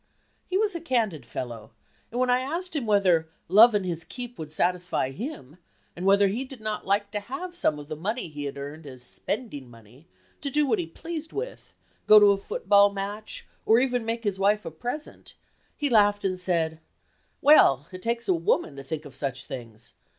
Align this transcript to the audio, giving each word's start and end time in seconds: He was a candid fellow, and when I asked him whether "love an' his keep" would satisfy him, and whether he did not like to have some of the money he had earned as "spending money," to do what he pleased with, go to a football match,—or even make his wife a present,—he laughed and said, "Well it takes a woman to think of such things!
He 0.47 0.57
was 0.57 0.73
a 0.73 0.81
candid 0.81 1.27
fellow, 1.27 1.73
and 2.09 2.19
when 2.19 2.31
I 2.31 2.39
asked 2.39 2.75
him 2.75 2.87
whether 2.87 3.29
"love 3.47 3.75
an' 3.75 3.83
his 3.83 4.03
keep" 4.03 4.39
would 4.39 4.51
satisfy 4.51 5.11
him, 5.11 5.59
and 5.95 6.07
whether 6.07 6.27
he 6.27 6.43
did 6.43 6.59
not 6.59 6.87
like 6.87 7.11
to 7.11 7.19
have 7.19 7.55
some 7.55 7.77
of 7.77 7.87
the 7.87 7.95
money 7.95 8.27
he 8.27 8.45
had 8.45 8.57
earned 8.57 8.87
as 8.87 9.03
"spending 9.03 9.69
money," 9.69 10.07
to 10.41 10.49
do 10.49 10.65
what 10.65 10.79
he 10.79 10.87
pleased 10.87 11.33
with, 11.33 11.75
go 12.07 12.19
to 12.19 12.31
a 12.31 12.37
football 12.37 12.89
match,—or 12.91 13.77
even 13.79 14.03
make 14.03 14.23
his 14.23 14.39
wife 14.39 14.65
a 14.65 14.71
present,—he 14.71 15.87
laughed 15.87 16.25
and 16.25 16.39
said, 16.39 16.79
"Well 17.39 17.85
it 17.91 18.01
takes 18.01 18.27
a 18.27 18.33
woman 18.33 18.77
to 18.77 18.83
think 18.83 19.05
of 19.05 19.13
such 19.13 19.45
things! 19.45 19.93